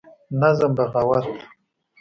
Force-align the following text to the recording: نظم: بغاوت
نظم: 0.41 0.71
بغاوت 0.77 1.25